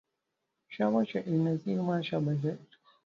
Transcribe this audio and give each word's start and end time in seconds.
شاب 0.69 1.03
شعري 1.03 1.37
نظير 1.37 1.81
ما 1.87 2.01
شاب 2.01 2.25
شعري 2.41 2.57